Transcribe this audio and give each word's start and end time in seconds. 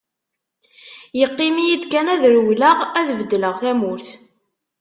Yeqqim-iyi-d 1.19 1.83
kan 1.91 2.07
ad 2.13 2.23
rewleɣ, 2.33 2.77
ad 2.99 3.07
beddleɣ 3.17 3.53
tamurt. 3.61 4.05